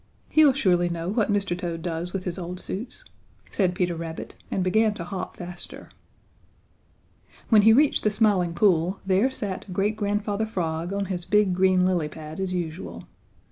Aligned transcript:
He'll 0.29 0.53
surely 0.53 0.89
know 0.89 1.09
what 1.09 1.31
Mr. 1.31 1.55
Toad 1.55 1.83
does 1.83 2.11
with 2.11 2.23
his 2.23 2.39
old 2.39 2.59
suits," 2.59 3.05
said 3.51 3.75
Peter 3.75 3.93
Rabbit, 3.95 4.33
and 4.49 4.63
began 4.63 4.95
to 4.95 5.03
hop 5.03 5.37
faster. 5.37 5.89
When 7.49 7.61
he 7.61 7.71
reached 7.71 8.01
the 8.03 8.09
Smiling 8.09 8.55
Pool 8.55 8.99
there 9.05 9.29
sat 9.29 9.71
Great 9.71 9.95
Grandfather 9.95 10.47
Frog 10.47 10.91
on 10.91 11.05
his 11.05 11.23
big 11.23 11.53
green 11.53 11.85
lily 11.85 12.09
pad 12.09 12.39
as 12.39 12.51
usual. 12.51 13.03